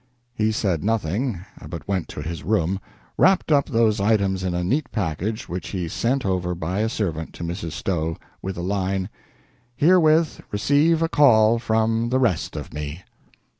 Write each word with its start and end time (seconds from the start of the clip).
He 0.33 0.51
said 0.51 0.83
nothing, 0.83 1.41
but 1.69 1.87
went 1.87 2.07
to 2.07 2.23
his 2.23 2.41
room, 2.43 2.79
wrapped 3.19 3.51
up 3.51 3.69
those 3.69 4.01
items 4.01 4.43
in 4.43 4.55
a 4.55 4.63
neat 4.63 4.91
package, 4.91 5.47
which 5.47 5.67
he 5.67 5.87
sent 5.87 6.25
over 6.25 6.55
by 6.55 6.79
a 6.79 6.89
servant 6.89 7.33
to 7.33 7.43
Mrs. 7.43 7.73
Stowe, 7.73 8.17
with 8.41 8.55
the 8.55 8.63
line: 8.63 9.09
"Herewith 9.75 10.41
receive 10.49 11.03
a 11.03 11.07
call 11.07 11.59
from 11.59 12.09
the 12.09 12.17
rest 12.17 12.55
of 12.55 12.73
me." 12.73 13.03